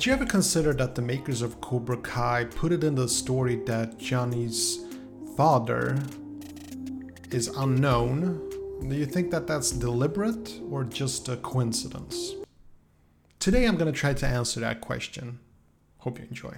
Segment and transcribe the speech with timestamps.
[0.00, 3.56] Did you ever consider that the makers of Cobra Kai put it in the story
[3.66, 4.78] that Johnny's
[5.36, 5.98] father
[7.30, 8.48] is unknown?
[8.88, 12.32] Do you think that that's deliberate or just a coincidence?
[13.40, 15.38] Today I'm going to try to answer that question.
[15.98, 16.54] Hope you enjoy.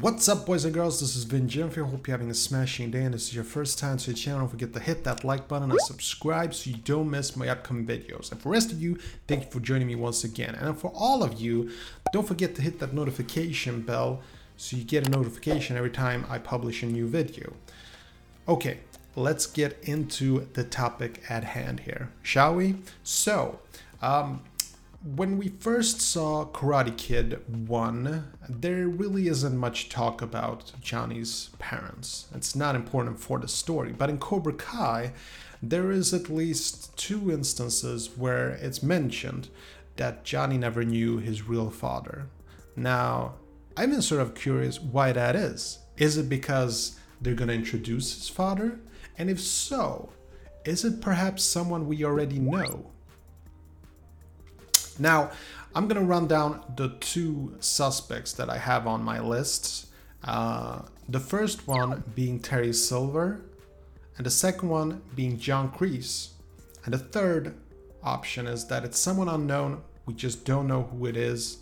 [0.00, 1.00] What's up, boys and girls?
[1.00, 1.84] This is Vin Jimfer.
[1.84, 3.02] Hope you're having a smashing day.
[3.02, 4.40] And this is your first time to the channel.
[4.40, 7.84] Don't forget to hit that like button and subscribe so you don't miss my upcoming
[7.84, 8.32] videos.
[8.32, 8.96] And for the rest of you,
[9.28, 10.54] thank you for joining me once again.
[10.54, 11.70] And for all of you,
[12.14, 14.22] don't forget to hit that notification bell
[14.56, 17.52] so you get a notification every time I publish a new video.
[18.48, 18.78] Okay,
[19.16, 22.76] let's get into the topic at hand here, shall we?
[23.02, 23.58] So,
[24.00, 24.44] um,
[25.02, 32.26] when we first saw Karate Kid 1, there really isn't much talk about Johnny's parents.
[32.34, 33.92] It's not important for the story.
[33.92, 35.12] But in Cobra Kai,
[35.62, 39.48] there is at least two instances where it's mentioned
[39.96, 42.26] that Johnny never knew his real father.
[42.76, 43.36] Now,
[43.78, 45.78] I'm sort of curious why that is.
[45.96, 48.78] Is it because they're going to introduce his father?
[49.16, 50.10] And if so,
[50.66, 52.90] is it perhaps someone we already know?
[55.00, 55.30] Now,
[55.74, 59.86] I'm gonna run down the two suspects that I have on my list.
[60.22, 63.40] Uh, the first one being Terry Silver,
[64.16, 66.28] and the second one being John Kreese.
[66.84, 67.54] And the third
[68.02, 71.58] option is that it's someone unknown, we just don't know who it is.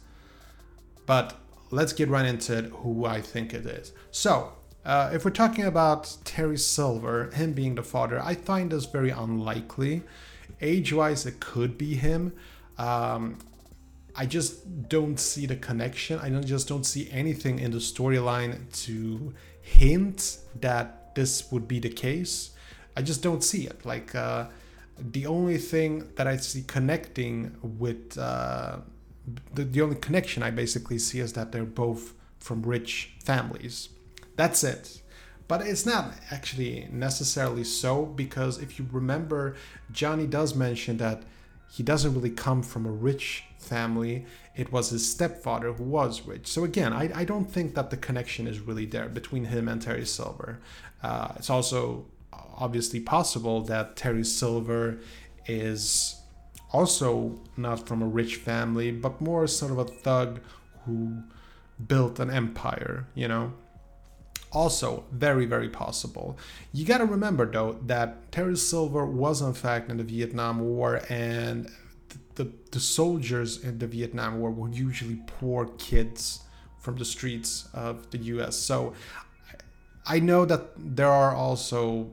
[1.07, 1.37] But
[1.71, 3.93] let's get right into it, who I think it is.
[4.11, 4.53] So,
[4.85, 9.11] uh, if we're talking about Terry Silver, him being the father, I find this very
[9.11, 10.03] unlikely.
[10.61, 12.33] Age wise, it could be him,
[12.79, 13.39] um,
[14.15, 16.19] I just don't see the connection.
[16.19, 21.79] I don't, just don't see anything in the storyline to hint that this would be
[21.79, 22.51] the case.
[22.97, 23.85] I just don't see it.
[23.85, 24.47] Like uh,
[24.99, 28.79] the only thing that I see connecting with uh,
[29.55, 33.89] the, the only connection I basically see is that they're both from rich families.
[34.37, 35.03] That's it.
[35.47, 39.57] But it's not actually necessarily so because if you remember,
[39.93, 41.23] Johnny does mention that
[41.71, 44.25] he doesn't really come from a rich family.
[44.57, 46.47] It was his stepfather who was rich.
[46.47, 49.81] So again, I, I don't think that the connection is really there between him and
[49.81, 50.61] Terry Silver.
[51.03, 54.99] Uh, it's also obviously possible that Terry Silver
[55.47, 56.21] is
[56.73, 60.41] also not from a rich family, but more sort of a thug
[60.85, 61.23] who
[61.87, 63.53] built an empire, you know?
[64.53, 66.39] Also, very, very possible.
[66.73, 71.71] You gotta remember though that Terry Silver was in fact in the Vietnam War, and
[72.37, 76.41] the, the soldiers in the Vietnam War were usually poor kids
[76.79, 78.57] from the streets of the US.
[78.57, 78.95] So
[80.07, 82.11] I know that there are also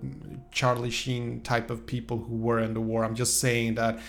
[0.52, 3.06] Charlie Sheen type of people who were in the war.
[3.06, 4.00] I'm just saying that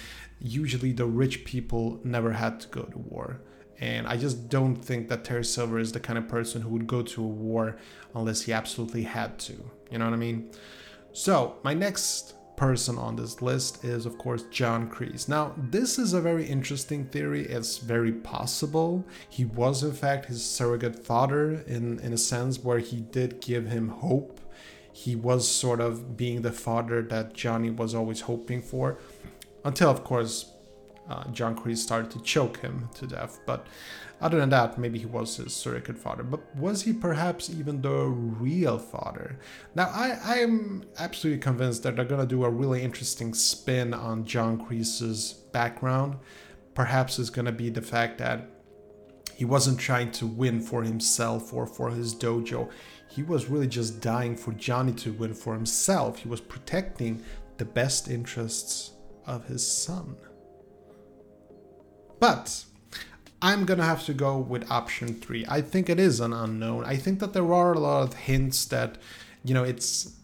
[0.41, 3.41] usually the rich people never had to go to war.
[3.81, 6.87] And I just don't think that Terry Silver is the kind of person who would
[6.87, 7.76] go to a war
[8.14, 9.53] unless he absolutely had to.
[9.91, 10.50] You know what I mean?
[11.12, 15.28] So, my next person on this list is, of course, John Kreese.
[15.28, 17.42] Now, this is a very interesting theory.
[17.47, 19.04] It's very possible.
[19.28, 23.69] He was, in fact, his surrogate father in, in a sense where he did give
[23.69, 24.41] him hope.
[24.93, 28.98] He was sort of being the father that Johnny was always hoping for.
[29.64, 30.53] Until, of course,
[31.09, 33.41] uh, John Kreese started to choke him to death.
[33.47, 33.67] But
[34.21, 36.22] other than that, maybe he was his surrogate father.
[36.22, 39.39] But was he perhaps even the real father?
[39.75, 44.59] Now, I, am absolutely convinced that they're gonna do a really interesting spin on John
[44.59, 46.17] Kreese's background.
[46.75, 48.49] Perhaps it's gonna be the fact that
[49.34, 52.71] he wasn't trying to win for himself or for his dojo.
[53.11, 56.19] He was really just dying for Johnny to win for himself.
[56.19, 57.23] He was protecting
[57.59, 58.93] the best interests
[59.27, 60.17] of his son.
[62.19, 62.65] But
[63.43, 65.44] I'm gonna have to go with option three.
[65.49, 66.84] I think it is an unknown.
[66.84, 68.99] I think that there are a lot of hints that,
[69.44, 70.17] you know, it's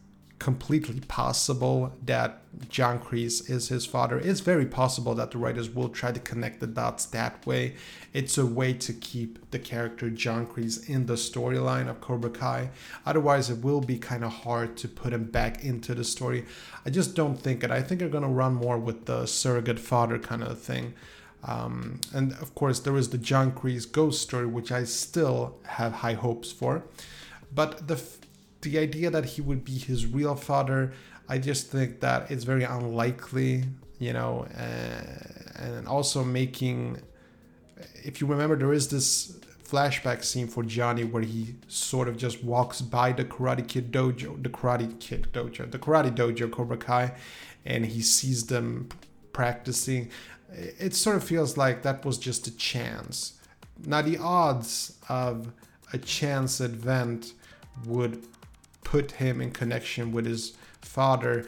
[0.43, 4.19] completely possible that John Kreese is his father.
[4.19, 7.77] It's very possible that the writers will try to connect the dots that way.
[8.13, 12.71] It's a way to keep the character John Kreese in the storyline of Cobra Kai.
[13.07, 16.45] Otherwise, it will be kind of hard to put him back into the story.
[16.85, 17.71] I just don't think it.
[17.71, 20.95] I think they're gonna run more with the surrogate father kind of thing.
[21.45, 25.93] Um, and of course, there is the John Kreese ghost story, which I still have
[25.93, 26.85] high hopes for.
[27.55, 28.01] But the
[28.63, 30.93] the idea that he would be his real father,
[31.29, 33.65] I just think that it's very unlikely,
[33.99, 36.99] you know, uh, and also making.
[38.05, 42.45] If you remember, there is this flashback scene for Johnny where he sort of just
[42.45, 47.13] walks by the Karate Kid dojo, the Karate Kid dojo, the Karate dojo Cobra Kai,
[47.65, 48.89] and he sees them
[49.33, 50.11] practicing.
[50.55, 53.35] It sort of feels like that was just a chance.
[53.85, 55.53] Now, the odds of
[55.93, 57.33] a chance event
[57.87, 58.25] would
[58.85, 61.47] put him in connection with his father.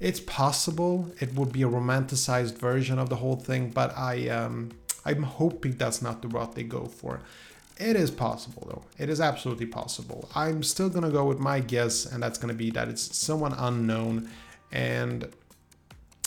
[0.00, 4.70] it's possible it would be a romanticized version of the whole thing, but I um,
[5.04, 7.20] I'm hoping that's not the route they go for.
[7.78, 8.84] It is possible though.
[9.02, 10.28] It is absolutely possible.
[10.34, 14.30] I'm still gonna go with my guess, and that's gonna be that it's someone unknown,
[14.72, 15.28] and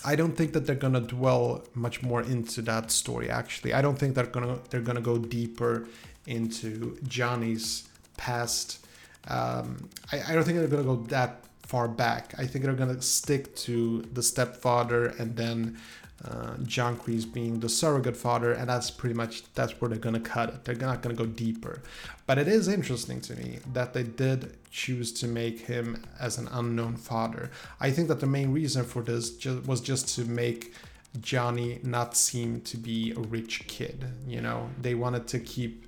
[0.06, 3.30] I don't think that they're gonna dwell much more into that story.
[3.30, 5.88] Actually, I don't think they're gonna they're gonna go deeper
[6.28, 8.86] into Johnny's past.
[9.28, 12.34] Um, I, I don't think they're gonna go that far back.
[12.38, 15.78] I think they're gonna stick to the stepfather and then
[16.26, 20.20] uh, John Kreese being the surrogate father, and that's pretty much that's where they're gonna
[20.20, 20.64] cut it.
[20.64, 21.82] They're not gonna go deeper.
[22.26, 26.48] But it is interesting to me that they did choose to make him as an
[26.52, 27.52] unknown father.
[27.80, 30.74] I think that the main reason for this just, was just to make
[31.22, 34.06] Johnny not seem to be a rich kid.
[34.28, 35.86] You know, they wanted to keep,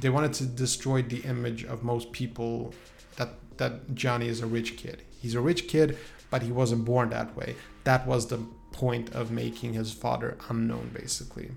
[0.00, 2.74] they wanted to destroy the image of most people
[3.16, 5.02] that that Johnny is a rich kid.
[5.20, 5.98] He's a rich kid,
[6.30, 7.56] but he wasn't born that way.
[7.84, 8.40] That was the
[8.74, 11.52] point of making his father unknown, basically.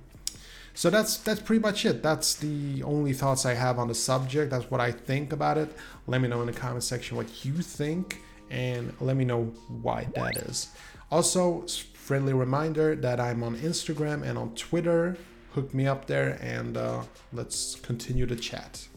[0.73, 2.03] So that's that's pretty much it.
[2.03, 4.51] That's the only thoughts I have on the subject.
[4.51, 5.75] That's what I think about it.
[6.05, 8.21] Let me know in the comment section what you think
[8.51, 9.45] and let me know
[9.81, 10.69] why that is.
[11.11, 11.65] Also,
[11.95, 15.17] friendly reminder that I'm on Instagram and on Twitter.
[15.53, 17.01] Hook me up there and uh,
[17.33, 18.87] let's continue the chat.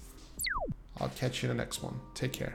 [1.00, 1.98] I'll catch you in the next one.
[2.14, 2.54] Take care.